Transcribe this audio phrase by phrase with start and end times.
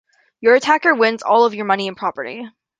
[0.39, 2.47] Your attacker wins all of your money and property.